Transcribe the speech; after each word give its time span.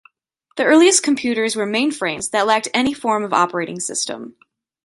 The 0.57 0.63
earliest 0.63 1.03
computers 1.03 1.55
were 1.55 1.67
mainframes 1.67 2.31
that 2.31 2.47
lacked 2.47 2.67
any 2.73 2.91
form 2.91 3.23
of 3.23 3.33
operating 3.33 3.79
system. 3.79 4.35